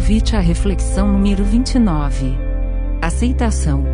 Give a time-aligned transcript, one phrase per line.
[0.00, 2.34] Convite à reflexão número 29.
[3.02, 3.84] Aceitação.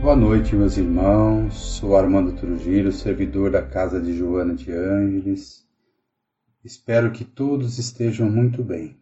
[0.00, 1.54] Boa noite, meus irmãos.
[1.54, 5.66] Sou Armando Trujillo, servidor da casa de Joana de Ângeles.
[6.64, 8.96] Espero que todos estejam muito bem.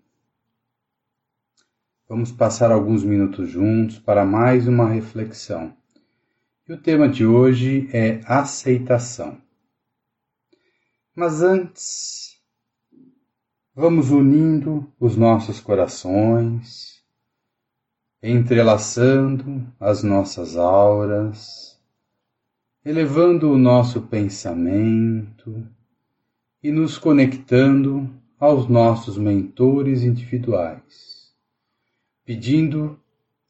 [2.08, 5.76] Vamos passar alguns minutos juntos para mais uma reflexão.
[6.67, 9.36] E o tema de hoje é aceitação.
[11.14, 12.28] Mas antes,
[13.79, 17.00] vamos unindo os nossos corações,
[18.21, 21.81] entrelaçando as nossas auras,
[22.85, 25.64] elevando o nosso pensamento
[26.61, 31.32] e nos conectando aos nossos mentores individuais,
[32.25, 32.98] pedindo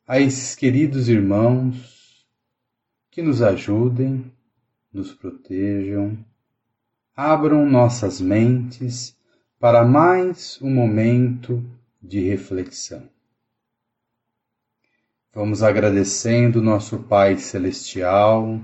[0.06, 2.28] a esses queridos irmãos
[3.10, 4.30] que nos ajudem,
[4.92, 6.22] nos protejam
[7.20, 9.17] abram nossas mentes
[9.60, 11.64] para mais um momento
[12.00, 13.08] de reflexão.
[15.34, 18.60] Vamos agradecendo nosso Pai Celestial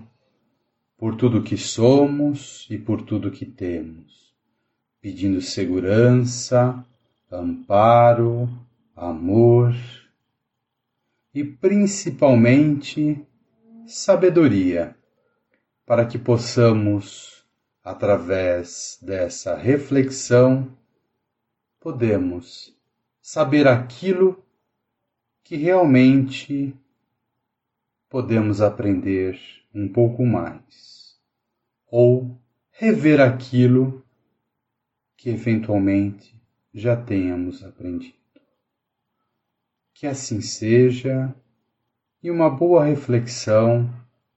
[0.96, 4.32] por tudo que somos e por tudo que temos,
[5.00, 6.84] pedindo segurança,
[7.30, 8.48] amparo,
[8.94, 9.74] amor
[11.34, 13.20] e principalmente
[13.84, 14.96] sabedoria
[15.84, 17.44] para que possamos
[17.82, 20.68] através dessa reflexão,
[21.84, 22.74] podemos
[23.20, 24.42] saber aquilo
[25.42, 26.74] que realmente
[28.08, 29.38] podemos aprender
[29.74, 31.20] um pouco mais,
[31.86, 32.40] ou
[32.70, 34.02] rever aquilo
[35.14, 38.16] que eventualmente já tenhamos aprendido.
[39.92, 41.36] Que assim seja
[42.22, 43.92] e uma boa reflexão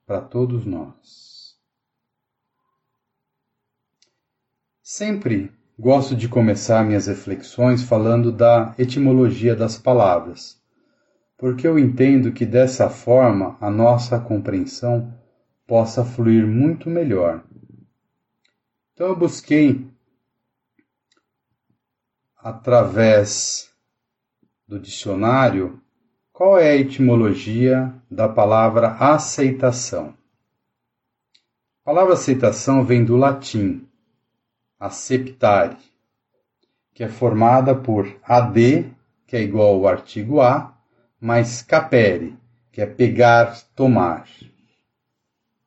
[0.05, 1.57] para todos nós.
[4.81, 10.59] Sempre gosto de começar minhas reflexões falando da etimologia das palavras,
[11.37, 15.13] porque eu entendo que dessa forma a nossa compreensão
[15.67, 17.43] possa fluir muito melhor.
[18.93, 19.87] Então eu busquei,
[22.35, 23.71] através
[24.67, 25.79] do dicionário,
[26.33, 30.15] qual é a etimologia da palavra aceitação.
[31.81, 33.86] A palavra aceitação vem do latim
[34.79, 35.77] aceptare,
[36.93, 38.91] que é formada por ad,
[39.25, 40.75] que é igual ao artigo a,
[41.19, 42.35] mais capere,
[42.71, 44.27] que é pegar, tomar.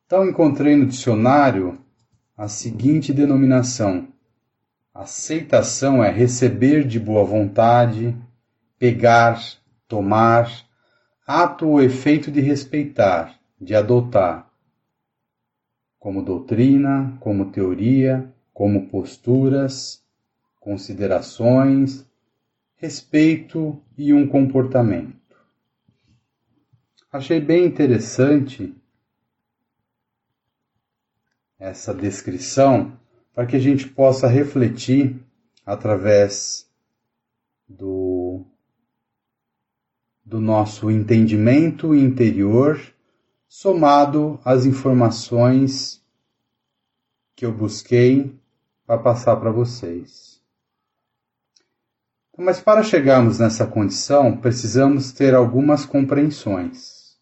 [0.05, 1.77] Então encontrei no dicionário
[2.37, 4.07] a seguinte denominação:
[4.93, 8.15] aceitação é receber de boa vontade,
[8.79, 9.41] pegar,
[9.87, 10.49] tomar,
[11.27, 14.49] ato ou efeito de respeitar, de adotar,
[15.99, 20.03] como doutrina, como teoria, como posturas,
[20.59, 22.05] considerações,
[22.75, 25.15] respeito e um comportamento.
[27.11, 28.73] Achei bem interessante
[31.59, 32.97] essa descrição
[33.33, 35.19] para que a gente possa refletir
[35.65, 36.67] através
[37.67, 38.43] do,
[40.25, 42.81] do nosso entendimento interior,
[43.47, 46.03] somado às informações
[47.35, 48.40] que eu busquei
[48.85, 50.41] para passar para vocês.
[52.37, 57.17] Mas para chegarmos nessa condição, precisamos ter algumas compreensões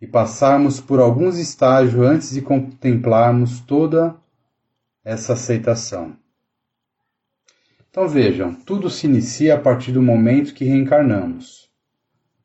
[0.00, 4.16] e passarmos por alguns estágios antes de contemplarmos toda
[5.04, 6.16] essa aceitação.
[7.90, 11.68] Então vejam, tudo se inicia a partir do momento que reencarnamos,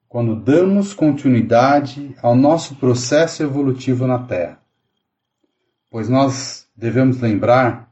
[0.09, 4.59] quando damos continuidade ao nosso processo evolutivo na Terra.
[5.89, 7.84] Pois nós devemos lembrar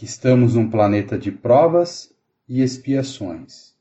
[0.00, 2.10] que estamos num planeta de provas
[2.48, 3.74] e expiações.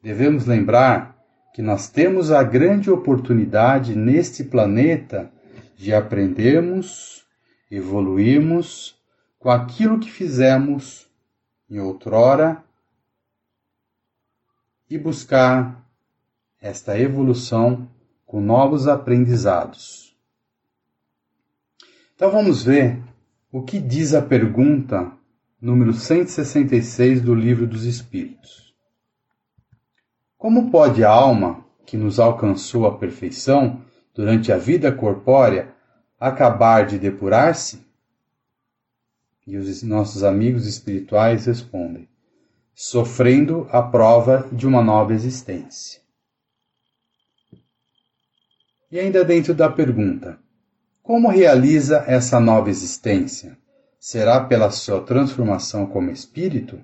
[0.00, 1.18] Devemos lembrar
[1.52, 5.28] que nós temos a grande oportunidade neste planeta
[5.74, 7.26] de aprendermos,
[7.68, 9.02] evoluirmos
[9.36, 11.10] com aquilo que fizemos
[11.68, 12.62] em outrora
[14.88, 15.84] e buscar
[16.62, 17.90] esta evolução
[18.24, 20.16] com novos aprendizados.
[22.14, 23.02] Então vamos ver
[23.50, 25.17] o que diz a pergunta
[25.60, 28.72] número 166 do Livro dos Espíritos.
[30.36, 33.82] Como pode a alma, que nos alcançou a perfeição
[34.14, 35.74] durante a vida corpórea,
[36.18, 37.84] acabar de depurar-se?
[39.44, 42.08] E os nossos amigos espirituais respondem:
[42.72, 46.00] sofrendo a prova de uma nova existência.
[48.92, 50.38] E ainda dentro da pergunta:
[51.02, 53.58] como realiza essa nova existência?
[53.98, 56.78] Será pela sua transformação como espírito?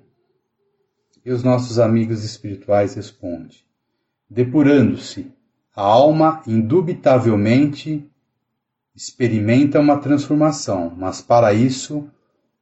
[1.25, 3.57] E os nossos amigos espirituais respondem:
[4.29, 5.31] Depurando-se,
[5.75, 8.09] a alma indubitavelmente
[8.95, 12.09] experimenta uma transformação, mas para isso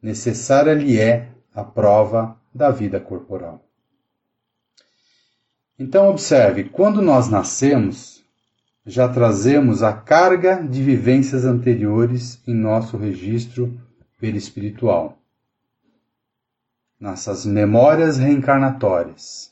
[0.02, 3.64] necessária lhe é a prova da vida corporal.
[5.78, 8.24] Então, observe: quando nós nascemos,
[8.86, 13.80] já trazemos a carga de vivências anteriores em nosso registro
[14.24, 15.18] perispiritual
[16.98, 19.52] nossas memórias reencarnatórias.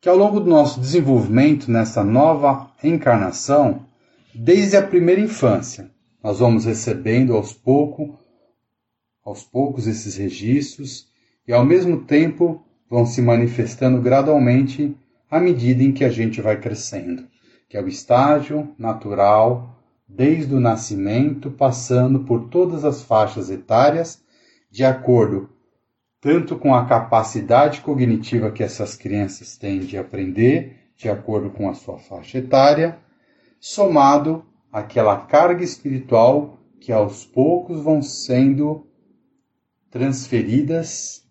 [0.00, 3.84] Que ao longo do nosso desenvolvimento nessa nova encarnação,
[4.34, 5.90] desde a primeira infância,
[6.22, 8.16] nós vamos recebendo aos poucos,
[9.22, 11.08] aos poucos esses registros
[11.46, 14.96] e ao mesmo tempo vão se manifestando gradualmente
[15.30, 17.26] à medida em que a gente vai crescendo,
[17.68, 19.75] que é o estágio natural
[20.08, 24.22] desde o nascimento, passando por todas as faixas etárias,
[24.70, 25.50] de acordo
[26.20, 31.74] tanto com a capacidade cognitiva que essas crianças têm de aprender, de acordo com a
[31.74, 32.98] sua faixa etária,
[33.60, 38.86] somado àquela carga espiritual que aos poucos vão sendo
[39.90, 41.24] transferidas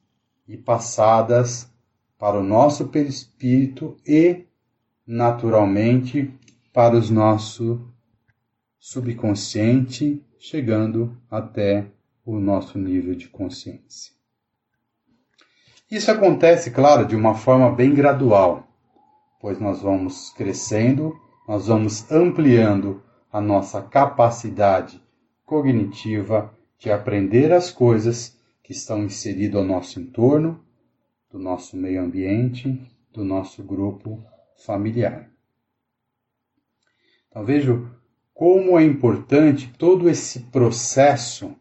[0.47, 1.69] e passadas
[2.17, 4.45] para o nosso perispírito e,
[5.05, 6.33] naturalmente,
[6.71, 7.93] para o nosso
[8.85, 11.87] subconsciente, chegando até
[12.23, 14.13] o nosso nível de consciência.
[15.89, 18.67] Isso acontece, claro, de uma forma bem gradual,
[19.41, 23.01] pois nós vamos crescendo, nós vamos ampliando
[23.33, 25.01] a nossa capacidade
[25.43, 30.63] cognitiva de aprender as coisas que estão inseridas ao nosso entorno,
[31.31, 32.79] do nosso meio ambiente,
[33.11, 34.23] do nosso grupo
[34.55, 35.27] familiar.
[37.31, 37.89] Então vejo
[38.35, 41.55] como é importante todo esse processo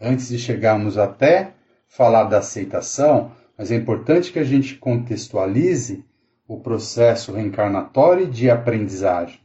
[0.00, 1.52] antes de chegarmos até
[1.88, 6.04] falar da aceitação, mas é importante que a gente contextualize
[6.46, 9.40] o processo reencarnatório de aprendizagem,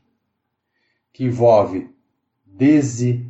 [1.12, 1.89] que envolve
[2.45, 3.25] desde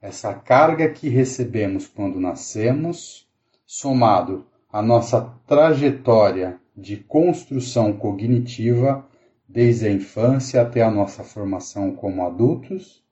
[0.00, 3.28] essa carga que recebemos quando nascemos,
[3.66, 9.04] somado à nossa trajetória de construção cognitiva
[9.48, 13.04] desde a infância até a nossa formação como adultos,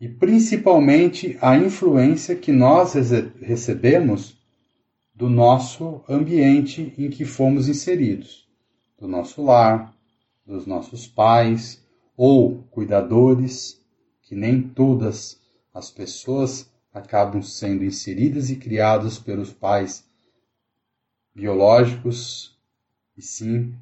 [0.00, 2.94] e principalmente a influência que nós
[3.40, 4.36] recebemos
[5.14, 8.48] do nosso ambiente em que fomos inseridos,
[8.98, 9.94] do nosso lar,
[10.44, 11.80] dos nossos pais
[12.16, 13.80] ou cuidadores,
[14.22, 15.40] que nem todas
[15.72, 20.04] as pessoas acabam sendo inseridas e criadas pelos pais
[21.34, 22.58] biológicos,
[23.16, 23.74] e sim,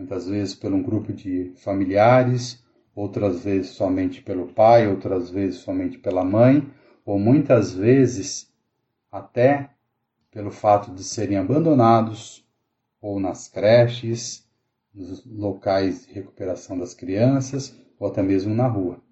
[0.00, 2.64] muitas vezes por um grupo de familiares,
[2.94, 6.66] outras vezes somente pelo pai, outras vezes somente pela mãe,
[7.04, 8.50] ou muitas vezes
[9.12, 9.70] até
[10.30, 12.42] pelo fato de serem abandonados
[13.00, 14.48] ou nas creches,
[14.94, 19.02] nos locais de recuperação das crianças ou até mesmo na rua.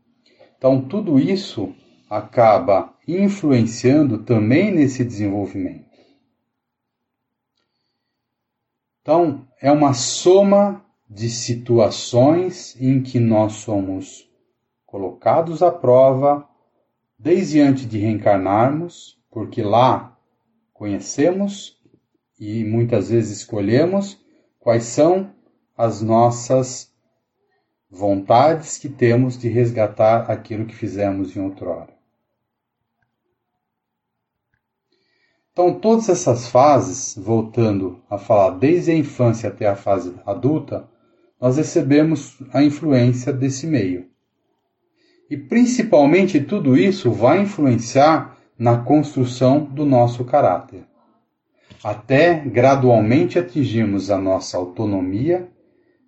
[0.56, 1.74] Então, tudo isso
[2.08, 5.87] acaba influenciando também nesse desenvolvimento.
[9.08, 14.30] Então, é uma soma de situações em que nós somos
[14.84, 16.46] colocados à prova
[17.18, 20.14] desde antes de reencarnarmos, porque lá
[20.74, 21.80] conhecemos
[22.38, 24.22] e muitas vezes escolhemos
[24.58, 25.32] quais são
[25.74, 26.92] as nossas
[27.90, 31.97] vontades que temos de resgatar aquilo que fizemos em outrora.
[35.58, 40.88] Então, todas essas fases, voltando a falar desde a infância até a fase adulta,
[41.40, 44.06] nós recebemos a influência desse meio.
[45.28, 50.84] E principalmente tudo isso vai influenciar na construção do nosso caráter,
[51.82, 55.50] até gradualmente atingirmos a nossa autonomia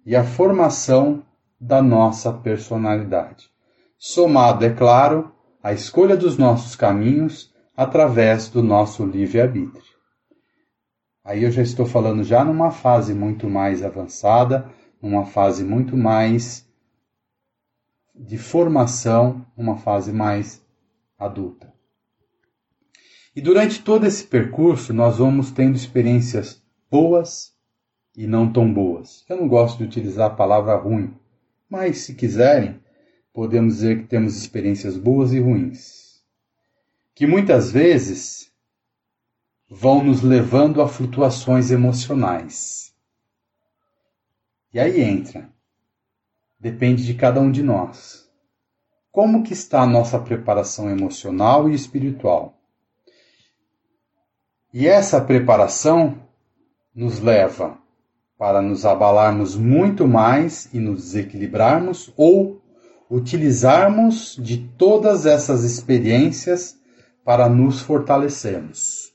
[0.06, 1.24] e a formação
[1.60, 3.50] da nossa personalidade,
[3.98, 9.82] somado, é claro, à escolha dos nossos caminhos através do nosso livre-arbítrio.
[11.24, 14.70] Aí eu já estou falando já numa fase muito mais avançada,
[15.00, 16.68] numa fase muito mais
[18.14, 20.62] de formação, uma fase mais
[21.18, 21.72] adulta.
[23.34, 27.54] E durante todo esse percurso, nós vamos tendo experiências boas
[28.14, 29.24] e não tão boas.
[29.26, 31.14] Eu não gosto de utilizar a palavra ruim,
[31.66, 32.78] mas se quiserem,
[33.32, 35.99] podemos dizer que temos experiências boas e ruins,
[37.20, 38.50] que muitas vezes
[39.68, 42.94] vão nos levando a flutuações emocionais.
[44.72, 45.50] E aí entra,
[46.58, 48.26] depende de cada um de nós.
[49.12, 52.58] Como que está a nossa preparação emocional e espiritual?
[54.72, 56.26] E essa preparação
[56.94, 57.76] nos leva
[58.38, 62.62] para nos abalarmos muito mais e nos desequilibrarmos ou
[63.10, 66.79] utilizarmos de todas essas experiências
[67.24, 69.12] para nos fortalecermos.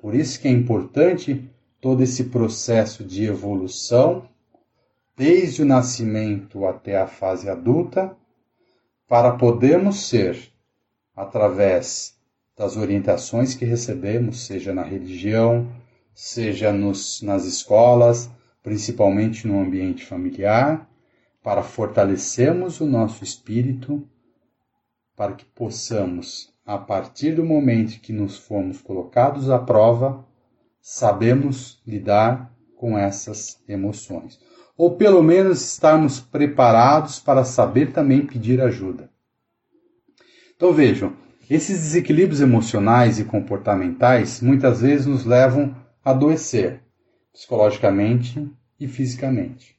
[0.00, 1.48] Por isso que é importante
[1.80, 4.28] todo esse processo de evolução,
[5.16, 8.16] desde o nascimento até a fase adulta,
[9.08, 10.52] para podermos ser,
[11.14, 12.14] através
[12.56, 15.70] das orientações que recebemos, seja na religião,
[16.14, 18.30] seja nos, nas escolas,
[18.62, 20.88] principalmente no ambiente familiar,
[21.42, 24.06] para fortalecermos o nosso espírito,
[25.16, 30.24] para que possamos, a partir do momento que nos formos colocados à prova,
[30.80, 34.38] sabemos lidar com essas emoções.
[34.76, 39.10] Ou pelo menos estarmos preparados para saber também pedir ajuda.
[40.54, 41.12] Então vejam,
[41.50, 45.74] esses desequilíbrios emocionais e comportamentais muitas vezes nos levam
[46.04, 46.84] a adoecer,
[47.32, 48.48] psicologicamente
[48.78, 49.76] e fisicamente.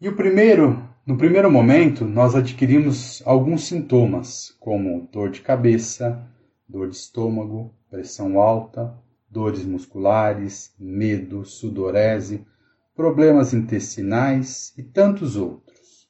[0.00, 6.26] E o primeiro, no primeiro momento, nós adquirimos alguns sintomas, como dor de cabeça,
[6.66, 12.46] dor de estômago, pressão alta, dores musculares, medo, sudorese,
[12.94, 16.08] problemas intestinais e tantos outros.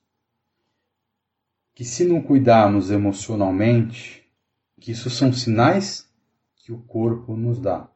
[1.75, 4.25] Que se não cuidarmos emocionalmente,
[4.81, 6.09] que isso são sinais
[6.55, 7.91] que o corpo nos dá.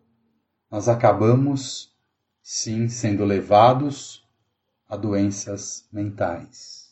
[0.69, 1.95] Nós acabamos,
[2.43, 4.27] sim, sendo levados
[4.89, 6.88] a doenças mentais.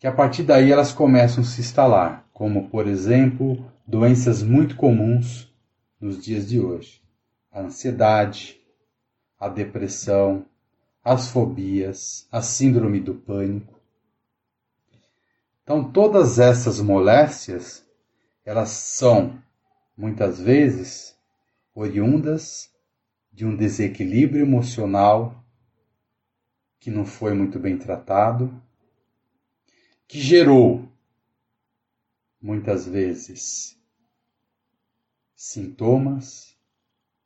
[0.00, 5.52] Que a partir daí elas começam a se instalar como, por exemplo, doenças muito comuns
[6.00, 7.02] nos dias de hoje:
[7.52, 8.58] a ansiedade,
[9.38, 10.46] a depressão,
[11.04, 13.78] as fobias, a síndrome do pânico.
[15.62, 17.86] Então, todas essas moléstias,
[18.42, 19.38] elas são
[19.94, 21.14] muitas vezes
[21.74, 22.70] oriundas
[23.30, 25.44] de um desequilíbrio emocional
[26.78, 28.50] que não foi muito bem tratado,
[30.10, 30.90] que gerou
[32.42, 33.78] muitas vezes
[35.36, 36.58] sintomas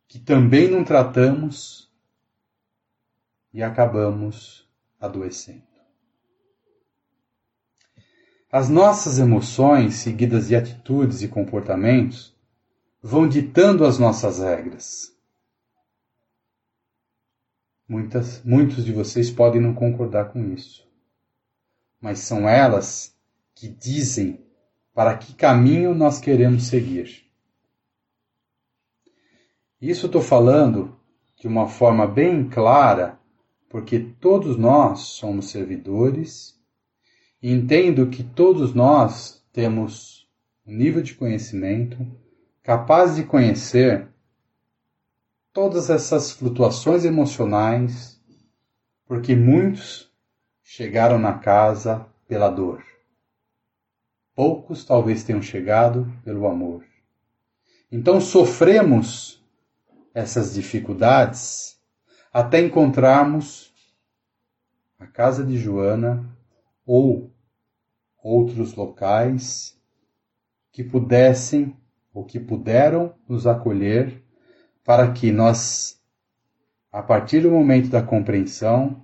[0.06, 1.90] que também não tratamos
[3.54, 4.68] e acabamos
[5.00, 5.62] adoecendo.
[8.52, 12.36] As nossas emoções, seguidas de atitudes e comportamentos,
[13.02, 15.16] vão ditando as nossas regras.
[17.88, 20.86] Muitas, muitos de vocês podem não concordar com isso,
[22.04, 23.16] mas são elas
[23.54, 24.38] que dizem
[24.92, 27.24] para que caminho nós queremos seguir.
[29.80, 31.00] Isso estou falando
[31.40, 33.18] de uma forma bem clara,
[33.70, 36.60] porque todos nós somos servidores
[37.42, 40.28] e entendo que todos nós temos
[40.66, 42.06] um nível de conhecimento
[42.62, 44.10] capaz de conhecer
[45.54, 48.20] todas essas flutuações emocionais,
[49.06, 50.12] porque muitos
[50.64, 52.82] chegaram na casa pela dor.
[54.34, 56.84] Poucos talvez tenham chegado pelo amor.
[57.92, 59.44] Então sofremos
[60.12, 61.78] essas dificuldades
[62.32, 63.72] até encontrarmos
[64.98, 66.28] a casa de Joana
[66.84, 67.30] ou
[68.22, 69.78] outros locais
[70.72, 71.76] que pudessem
[72.12, 74.24] ou que puderam nos acolher
[74.82, 76.00] para que nós,
[76.90, 79.03] a partir do momento da compreensão,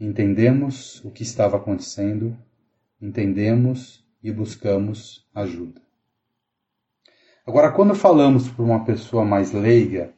[0.00, 2.36] entendemos o que estava acontecendo,
[3.00, 5.80] entendemos e buscamos ajuda.
[7.46, 10.12] Agora, quando falamos para uma pessoa mais leiga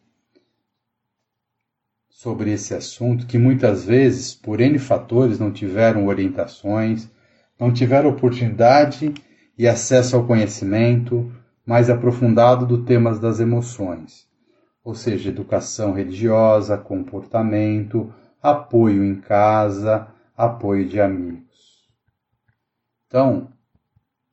[2.09, 7.11] sobre esse assunto, que muitas vezes, por N fatores, não tiveram orientações,
[7.59, 9.13] não tiveram oportunidade
[9.59, 11.33] e acesso ao conhecimento
[11.65, 14.29] mais aprofundado do temas das emoções,
[14.85, 18.13] ou seja, educação religiosa, comportamento,
[18.43, 21.89] apoio em casa, apoio de amigos.
[23.07, 23.53] Então,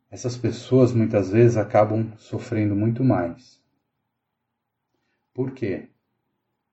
[0.09, 3.61] essas pessoas muitas vezes acabam sofrendo muito mais.
[5.33, 5.89] Por quê?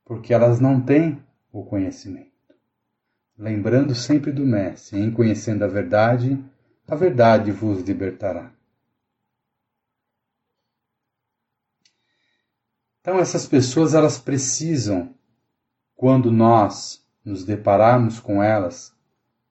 [0.05, 2.33] Porque elas não têm o conhecimento.
[3.37, 6.43] Lembrando sempre do Mestre, em conhecendo a verdade,
[6.89, 8.51] a verdade vos libertará.
[13.01, 15.15] Então essas pessoas elas precisam,
[15.95, 18.95] quando nós nos depararmos com elas,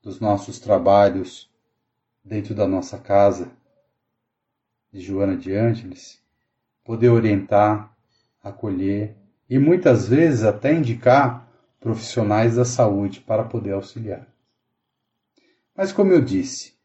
[0.02, 1.52] dos nossos trabalhos
[2.24, 3.52] dentro da nossa casa,
[4.94, 6.24] de Joana de Ângeles,
[6.86, 7.94] poder orientar,
[8.42, 9.18] acolher
[9.50, 11.52] e muitas vezes até indicar
[11.82, 14.26] profissionais da saúde para poder auxiliar.
[15.76, 16.76] Mas como eu disse,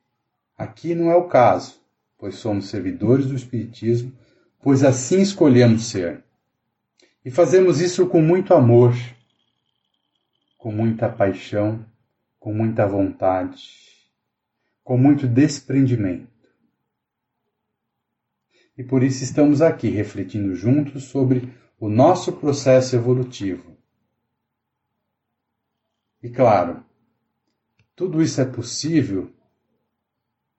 [0.58, 1.80] aqui não é o caso,
[2.18, 4.12] pois somos servidores do Espiritismo,
[4.60, 6.24] pois assim escolhemos ser.
[7.24, 8.92] E fazemos isso com muito amor,
[10.60, 11.84] com muita paixão,
[12.38, 13.64] com muita vontade,
[14.84, 16.28] com muito desprendimento.
[18.76, 23.74] E por isso estamos aqui refletindo juntos sobre o nosso processo evolutivo.
[26.22, 26.84] E claro,
[27.96, 29.32] tudo isso é possível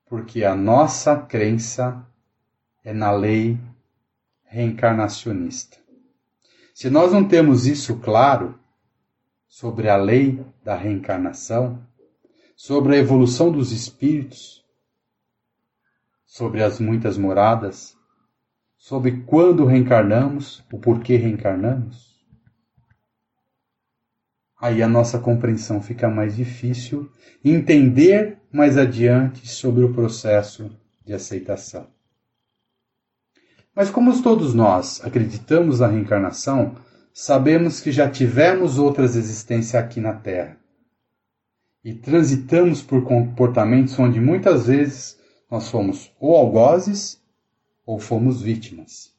[0.06, 2.04] porque a nossa crença
[2.82, 3.56] é na lei
[4.42, 5.78] reencarnacionista.
[6.74, 8.58] Se nós não temos isso claro
[9.52, 11.86] sobre a lei da reencarnação,
[12.56, 14.64] sobre a evolução dos espíritos,
[16.24, 17.94] sobre as muitas moradas,
[18.78, 22.18] sobre quando reencarnamos, o porquê reencarnamos,
[24.58, 27.12] aí a nossa compreensão fica mais difícil
[27.44, 31.88] entender mais adiante sobre o processo de aceitação.
[33.76, 36.74] Mas como todos nós acreditamos na reencarnação,
[37.12, 40.58] sabemos que já tivemos outras existências aqui na Terra.
[41.84, 45.18] E transitamos por comportamentos onde muitas vezes
[45.50, 47.20] nós fomos ou algozes
[47.84, 49.12] ou fomos vítimas.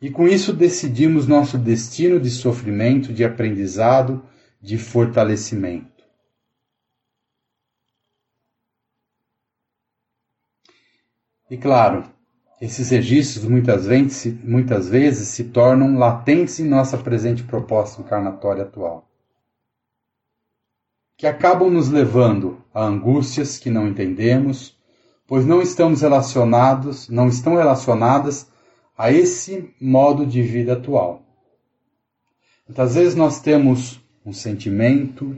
[0.00, 4.24] E com isso decidimos nosso destino de sofrimento, de aprendizado,
[4.60, 6.04] de fortalecimento.
[11.50, 12.15] E claro,
[12.60, 19.06] esses registros muitas vezes, muitas vezes se tornam latentes em nossa presente proposta encarnatória atual,
[21.16, 24.76] que acabam nos levando a angústias que não entendemos,
[25.26, 28.50] pois não estamos relacionados, não estão relacionadas
[28.96, 31.22] a esse modo de vida atual.
[32.66, 35.36] Muitas vezes nós temos um sentimento,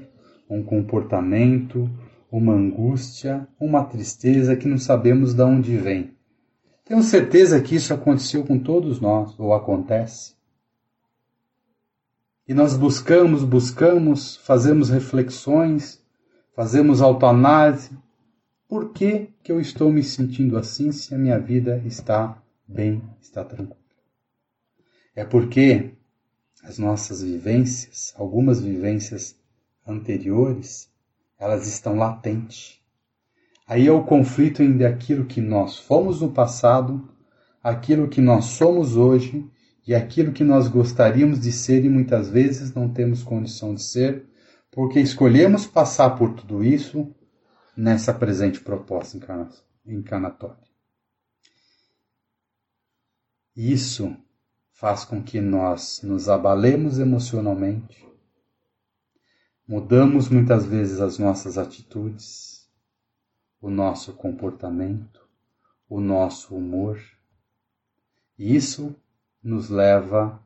[0.48, 1.90] um comportamento,
[2.30, 6.17] uma angústia, uma tristeza que não sabemos de onde vem
[6.88, 10.34] tenho certeza que isso aconteceu com todos nós, ou acontece.
[12.46, 16.02] E nós buscamos, buscamos, fazemos reflexões,
[16.56, 17.90] fazemos autoanálise.
[18.66, 23.44] Por que, que eu estou me sentindo assim se a minha vida está bem, está
[23.44, 23.76] tranquila?
[25.14, 25.92] É porque
[26.64, 29.38] as nossas vivências, algumas vivências
[29.86, 30.90] anteriores,
[31.38, 32.80] elas estão latentes.
[33.68, 37.06] Aí é o conflito entre aquilo que nós fomos no passado,
[37.62, 39.46] aquilo que nós somos hoje
[39.86, 44.26] e aquilo que nós gostaríamos de ser e muitas vezes não temos condição de ser,
[44.70, 47.14] porque escolhemos passar por tudo isso
[47.76, 49.18] nessa presente proposta
[49.86, 50.66] encarnatória.
[53.54, 54.16] Isso
[54.72, 58.06] faz com que nós nos abalemos emocionalmente,
[59.66, 62.57] mudamos muitas vezes as nossas atitudes,
[63.60, 65.26] o nosso comportamento,
[65.88, 67.00] o nosso humor.
[68.38, 68.94] E isso
[69.42, 70.40] nos leva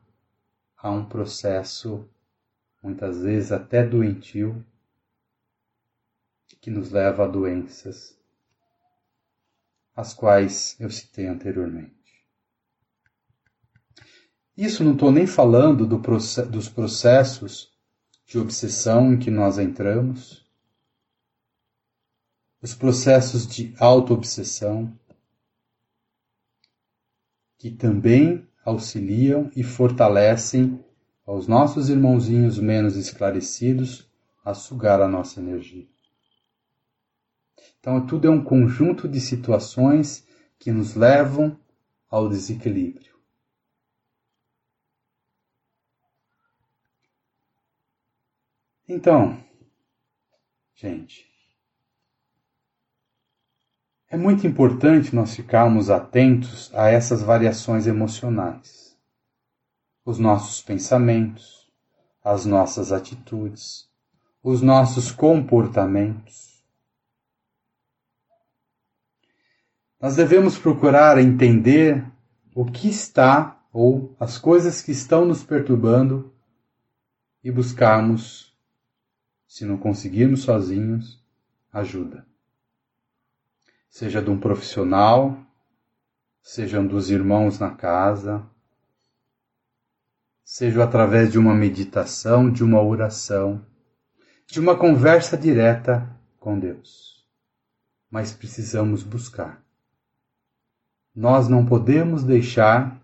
[0.77, 2.07] a um processo,
[2.81, 4.65] muitas vezes até doentio,
[6.59, 8.17] que nos leva a doenças,
[9.95, 12.25] as quais eu citei anteriormente.
[14.55, 17.71] Isso não estou nem falando do dos processos
[18.25, 20.42] de obsessão em que nós entramos,
[22.63, 24.97] os processos de autoobsessão,
[27.57, 30.81] que também auxiliam e fortalecem
[31.25, 34.09] aos nossos irmãozinhos menos esclarecidos
[34.45, 35.85] a sugar a nossa energia.
[37.81, 40.25] Então, tudo é um conjunto de situações
[40.57, 41.59] que nos levam
[42.09, 43.13] ao desequilíbrio.
[48.87, 49.43] Então,
[50.73, 51.32] gente,
[54.13, 58.95] é muito importante nós ficarmos atentos a essas variações emocionais,
[60.05, 61.67] os nossos pensamentos,
[62.23, 63.89] as nossas atitudes,
[64.43, 66.63] os nossos comportamentos.
[69.99, 72.05] Nós devemos procurar entender
[72.53, 76.31] o que está ou as coisas que estão nos perturbando
[77.43, 78.55] e buscarmos,
[79.47, 81.19] se não conseguirmos sozinhos,
[81.71, 82.31] ajuda
[83.93, 85.37] seja de um profissional,
[86.41, 88.43] sejam dos irmãos na casa,
[90.43, 93.63] seja através de uma meditação, de uma oração,
[94.47, 97.23] de uma conversa direta com Deus.
[98.09, 99.63] Mas precisamos buscar.
[101.15, 102.99] Nós não podemos deixar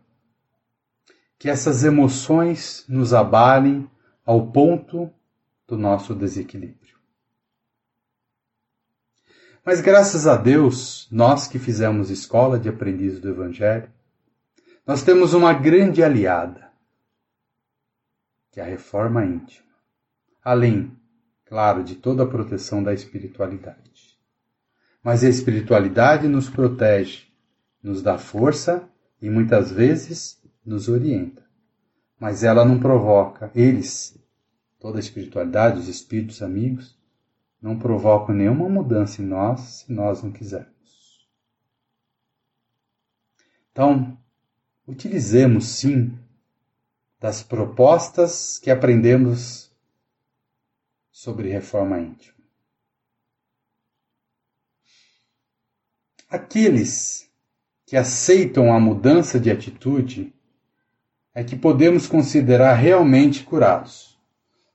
[1.37, 3.87] que essas emoções nos abalem
[4.25, 5.13] ao ponto
[5.67, 6.98] do nosso desequilíbrio.
[9.69, 13.87] Mas graças a Deus, nós que fizemos escola de aprendizes do Evangelho,
[14.83, 16.71] nós temos uma grande aliada,
[18.49, 19.69] que é a reforma íntima.
[20.43, 20.91] Além,
[21.45, 24.17] claro, de toda a proteção da espiritualidade.
[25.03, 27.27] Mas a espiritualidade nos protege,
[27.83, 28.89] nos dá força
[29.21, 31.43] e muitas vezes nos orienta.
[32.19, 34.19] Mas ela não provoca, eles,
[34.79, 36.98] toda a espiritualidade, os espíritos amigos,
[37.61, 41.27] não provocam nenhuma mudança em nós se nós não quisermos.
[43.71, 44.17] Então,
[44.87, 46.17] utilizemos sim
[47.19, 49.69] das propostas que aprendemos
[51.11, 52.37] sobre reforma íntima.
[56.29, 57.29] Aqueles
[57.85, 60.33] que aceitam a mudança de atitude
[61.33, 64.17] é que podemos considerar realmente curados,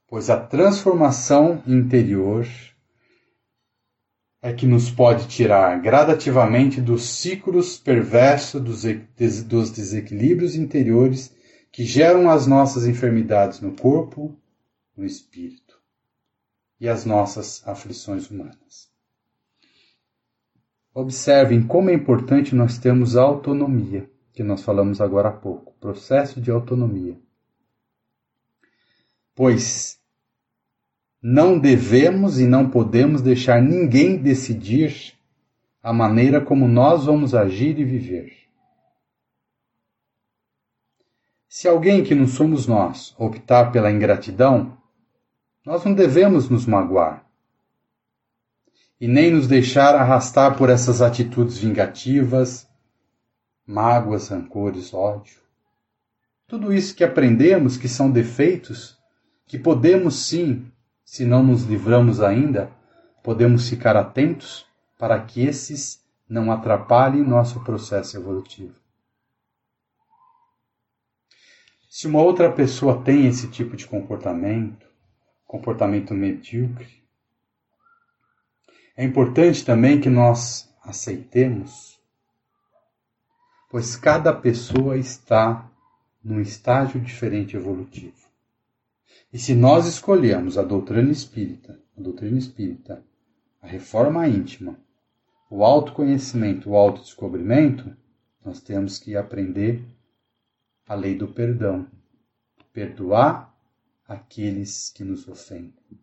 [0.06, 2.46] pois a transformação interior
[4.44, 11.34] é que nos pode tirar gradativamente dos ciclos perversos dos desequilíbrios interiores
[11.72, 14.38] que geram as nossas enfermidades no corpo,
[14.94, 15.80] no espírito
[16.78, 18.92] e as nossas aflições humanas.
[20.92, 26.50] Observem como é importante nós termos autonomia, que nós falamos agora há pouco, processo de
[26.50, 27.18] autonomia.
[29.34, 29.98] Pois
[31.26, 35.14] não devemos e não podemos deixar ninguém decidir
[35.82, 38.36] a maneira como nós vamos agir e viver.
[41.48, 44.76] Se alguém que não somos nós optar pela ingratidão,
[45.64, 47.24] nós não devemos nos magoar
[49.00, 52.68] e nem nos deixar arrastar por essas atitudes vingativas,
[53.66, 55.38] mágoas, rancores, ódio.
[56.46, 58.98] Tudo isso que aprendemos que são defeitos,
[59.46, 60.70] que podemos sim
[61.14, 62.72] se não nos livramos ainda,
[63.22, 64.66] podemos ficar atentos
[64.98, 68.74] para que esses não atrapalhem nosso processo evolutivo.
[71.88, 74.88] Se uma outra pessoa tem esse tipo de comportamento,
[75.46, 77.00] comportamento medíocre,
[78.96, 81.96] é importante também que nós aceitemos,
[83.70, 85.70] pois cada pessoa está
[86.24, 88.23] num estágio diferente evolutivo.
[89.34, 93.04] E se nós escolhemos a doutrina espírita, a doutrina espírita,
[93.60, 94.78] a reforma íntima,
[95.50, 97.96] o autoconhecimento, o autodescobrimento,
[98.44, 99.84] nós temos que aprender
[100.86, 101.90] a lei do perdão,
[102.72, 103.52] perdoar
[104.06, 105.98] aqueles que nos ofendem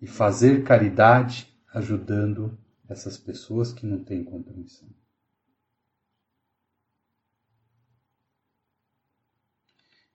[0.00, 2.56] e fazer caridade ajudando
[2.88, 4.88] essas pessoas que não têm compreensão.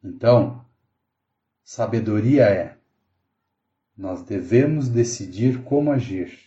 [0.01, 0.64] Então,
[1.65, 2.77] Sabedoria é:
[3.97, 6.39] nós devemos decidir como agir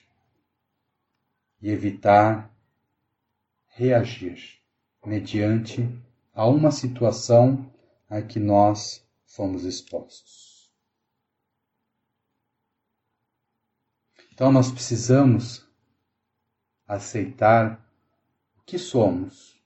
[1.61, 2.54] e evitar
[3.66, 4.61] reagir
[5.04, 5.83] mediante
[6.33, 7.68] a uma situação
[8.09, 10.72] a que nós fomos expostos.
[14.33, 15.68] Então nós precisamos
[16.87, 17.85] aceitar
[18.57, 19.61] o que somos,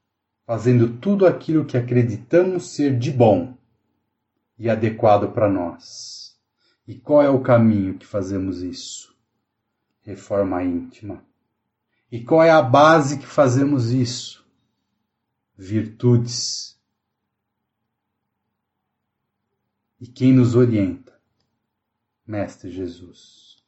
[0.47, 3.55] fazendo tudo aquilo que acreditamos ser de bom
[4.63, 6.39] e adequado para nós.
[6.87, 9.13] E qual é o caminho que fazemos isso?
[10.03, 11.27] Reforma íntima.
[12.13, 14.47] E qual é a base que fazemos isso?
[15.59, 16.81] Virtudes.
[20.01, 21.13] E quem nos orienta?
[22.25, 23.65] Mestre Jesus.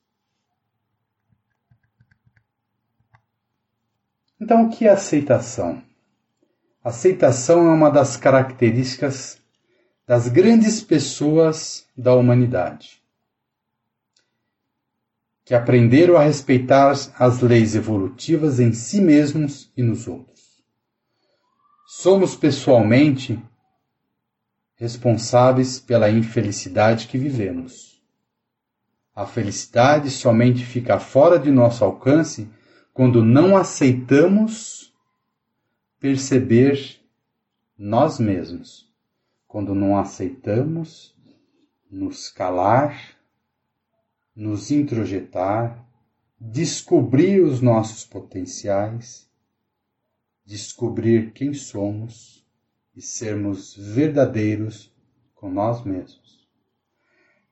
[4.41, 5.83] Então, o que é aceitação?
[6.85, 9.44] Aceitação é uma das características
[10.07, 13.03] das grandes pessoas da humanidade,
[15.45, 20.63] que aprenderam a respeitar as leis evolutivas em si mesmos e nos outros.
[21.87, 23.43] Somos pessoalmente
[24.75, 28.03] responsáveis pela infelicidade que vivemos.
[29.15, 32.51] A felicidade somente fica fora de nosso alcance
[32.93, 34.93] quando não aceitamos
[35.99, 37.01] perceber
[37.79, 38.84] nós mesmos
[39.55, 41.15] quando não aceitamos
[41.89, 43.17] nos calar,
[44.35, 45.87] nos introjetar,
[46.41, 49.31] descobrir os nossos potenciais,
[50.45, 52.45] descobrir quem somos
[52.97, 54.93] e sermos verdadeiros
[55.37, 56.49] com nós mesmos.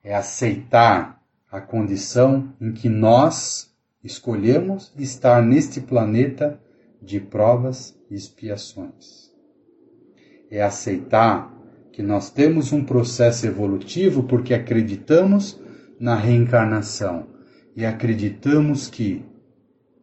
[0.02, 6.60] É aceitar a condição em que nós escolhemos estar neste planeta
[7.00, 9.32] de provas e expiações.
[10.50, 11.61] É aceitar
[11.92, 15.60] que nós temos um processo evolutivo porque acreditamos
[16.00, 17.26] na reencarnação
[17.76, 19.22] e acreditamos que,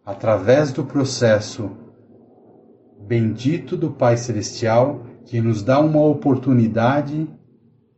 [0.06, 1.72] através do processo
[3.02, 7.28] bendito do Pai Celestial, que nos dá uma oportunidade,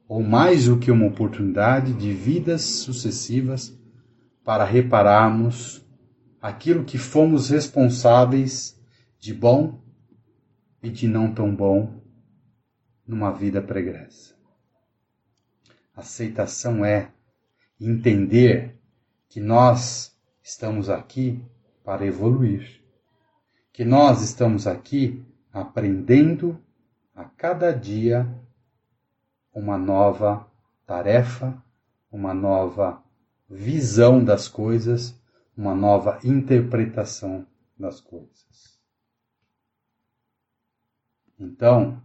[0.07, 3.77] ou mais do que uma oportunidade, de vidas sucessivas
[4.43, 5.85] para repararmos
[6.41, 8.79] aquilo que fomos responsáveis
[9.19, 9.79] de bom
[10.81, 12.00] e de não tão bom
[13.11, 14.33] numa vida pregressa.
[15.93, 17.11] Aceitação é
[17.77, 18.79] entender
[19.27, 21.43] que nós estamos aqui
[21.83, 22.81] para evoluir,
[23.73, 26.57] que nós estamos aqui aprendendo
[27.13, 28.33] a cada dia
[29.53, 30.49] uma nova
[30.85, 31.61] tarefa,
[32.09, 33.03] uma nova
[33.49, 35.21] visão das coisas,
[35.57, 37.45] uma nova interpretação
[37.77, 38.79] das coisas.
[41.37, 42.01] Então,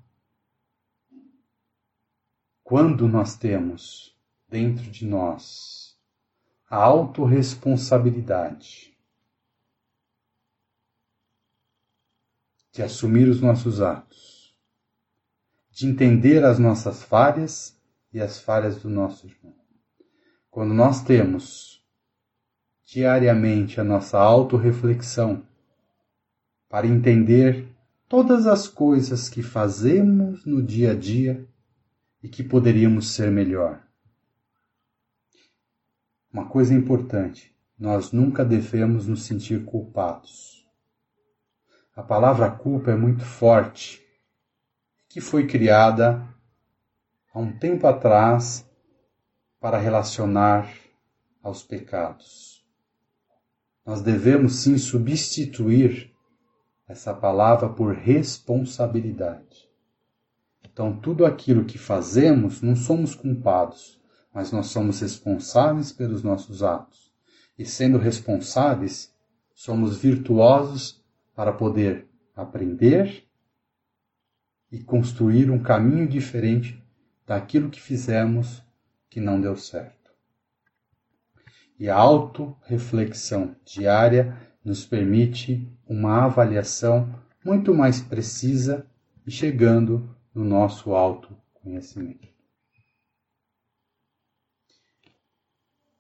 [2.67, 5.97] quando nós temos dentro de nós
[6.69, 8.93] a autorresponsabilidade
[12.73, 14.53] de assumir os nossos atos,
[15.71, 17.81] de entender as nossas falhas
[18.13, 19.55] e as falhas do nosso irmão.
[20.51, 21.81] Quando nós temos
[22.85, 25.47] diariamente a nossa autorreflexão
[26.69, 27.69] para entender
[28.09, 31.46] todas as coisas que fazemos no dia a dia
[32.23, 33.83] e que poderíamos ser melhor.
[36.33, 40.67] Uma coisa importante: nós nunca devemos nos sentir culpados.
[41.95, 44.03] A palavra culpa é muito forte,
[45.09, 46.23] que foi criada
[47.33, 48.69] há um tempo atrás
[49.59, 50.71] para relacionar
[51.43, 52.65] aos pecados.
[53.85, 56.13] Nós devemos sim substituir
[56.89, 59.66] essa palavra por responsabilidade.
[60.77, 63.99] Então, tudo aquilo que fazemos, não somos culpados,
[64.31, 67.11] mas nós somos responsáveis pelos nossos atos.
[67.59, 69.11] E sendo responsáveis,
[69.55, 71.03] somos virtuosos
[71.35, 73.25] para poder aprender
[74.71, 76.85] e construir um caminho diferente
[77.27, 78.63] daquilo que fizemos
[79.09, 80.13] que não deu certo.
[81.79, 88.87] E a auto-reflexão diária nos permite uma avaliação muito mais precisa
[89.27, 92.29] e chegando no nosso autoconhecimento.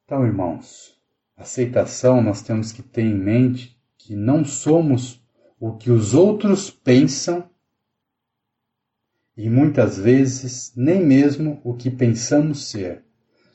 [0.04, 0.94] Então, irmãos,
[1.34, 5.24] aceitação nós temos que ter em mente que não somos
[5.58, 7.48] o que os outros pensam
[9.34, 13.02] e muitas vezes nem mesmo o que pensamos ser,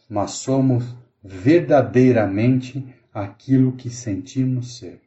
[0.09, 0.83] mas somos
[1.23, 4.99] verdadeiramente aquilo que sentimos ser.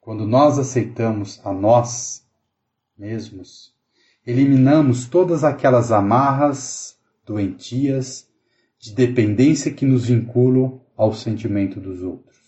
[0.00, 2.21] Quando nós aceitamos a nós
[3.02, 3.74] mesmos,
[4.24, 8.28] eliminamos todas aquelas amarras doentias
[8.78, 12.38] de dependência que nos vinculam ao sentimento dos outros.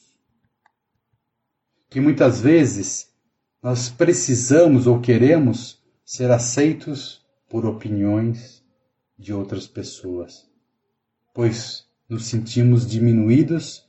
[1.91, 3.13] Que muitas vezes
[3.61, 8.63] nós precisamos ou queremos ser aceitos por opiniões
[9.19, 10.49] de outras pessoas,
[11.35, 13.89] pois nos sentimos diminuídos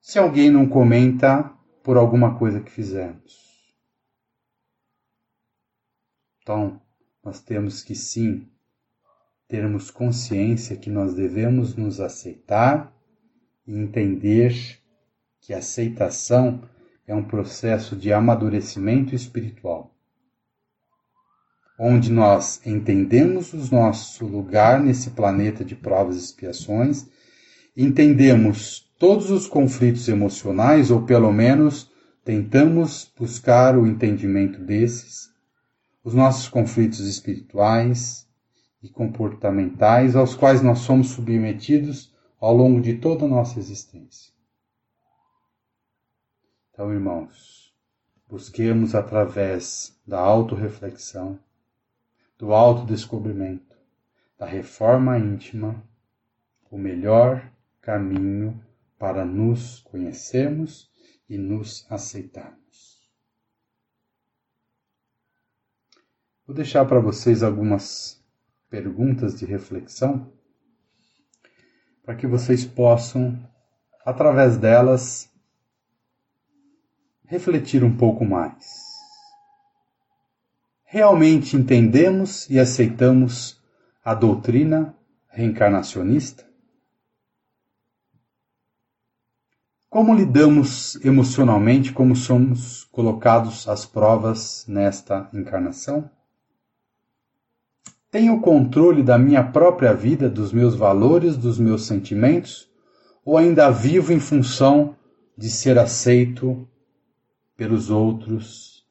[0.00, 1.52] se alguém não comenta
[1.84, 3.47] por alguma coisa que fizemos.
[6.48, 6.80] Então,
[7.22, 8.48] nós temos que sim
[9.46, 12.90] termos consciência que nós devemos nos aceitar
[13.66, 14.80] e entender
[15.42, 16.62] que a aceitação
[17.06, 19.94] é um processo de amadurecimento espiritual,
[21.78, 27.06] onde nós entendemos o nosso lugar nesse planeta de provas e expiações,
[27.76, 31.90] entendemos todos os conflitos emocionais, ou pelo menos
[32.24, 35.28] tentamos buscar o entendimento desses
[36.02, 38.28] os nossos conflitos espirituais
[38.82, 44.32] e comportamentais aos quais nós somos submetidos ao longo de toda a nossa existência.
[46.70, 47.74] Então, irmãos,
[48.28, 51.38] busquemos através da autorreflexão,
[52.38, 53.76] do autodescobrimento,
[54.38, 55.82] da reforma íntima,
[56.70, 58.62] o melhor caminho
[58.98, 60.88] para nos conhecermos
[61.28, 62.67] e nos aceitarmos.
[66.48, 68.24] Vou deixar para vocês algumas
[68.70, 70.32] perguntas de reflexão
[72.02, 73.38] para que vocês possam,
[74.02, 75.30] através delas,
[77.26, 78.64] refletir um pouco mais.
[80.84, 83.62] Realmente entendemos e aceitamos
[84.02, 84.96] a doutrina
[85.28, 86.48] reencarnacionista?
[89.90, 96.10] Como lidamos emocionalmente como somos colocados às provas nesta encarnação?
[98.10, 102.70] Tenho controle da minha própria vida, dos meus valores, dos meus sentimentos?
[103.22, 104.96] Ou ainda vivo em função
[105.36, 106.66] de ser aceito
[107.54, 108.86] pelos outros?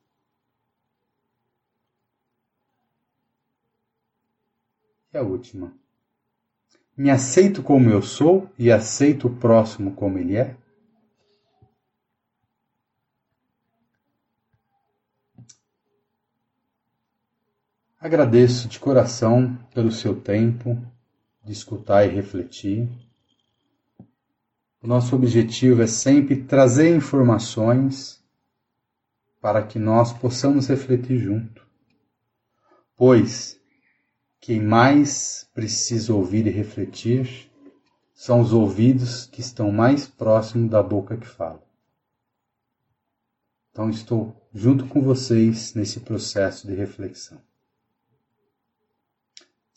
[5.11, 5.73] E a última.
[6.95, 10.55] Me aceito como eu sou e aceito o próximo como ele é?
[18.07, 20.81] Agradeço de coração pelo seu tempo
[21.43, 22.87] de escutar e refletir.
[24.81, 28.23] O nosso objetivo é sempre trazer informações
[29.41, 31.67] para que nós possamos refletir junto.
[32.95, 33.59] Pois
[34.39, 37.51] quem mais precisa ouvir e refletir
[38.13, 41.61] são os ouvidos que estão mais próximos da boca que fala.
[43.69, 47.45] Então estou junto com vocês nesse processo de reflexão.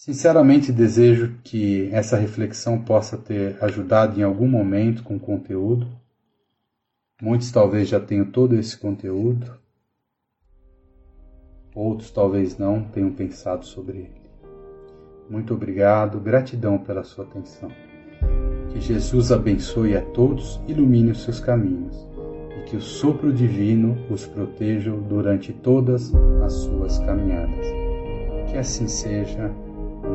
[0.01, 5.87] Sinceramente desejo que essa reflexão possa ter ajudado em algum momento com o conteúdo.
[7.21, 9.55] Muitos talvez já tenham todo esse conteúdo,
[11.75, 14.31] outros talvez não tenham pensado sobre ele.
[15.29, 17.71] Muito obrigado, gratidão pela sua atenção.
[18.71, 21.95] Que Jesus abençoe a todos, ilumine os seus caminhos
[22.59, 26.11] e que o sopro divino os proteja durante todas
[26.43, 27.67] as suas caminhadas.
[28.51, 29.55] Que assim seja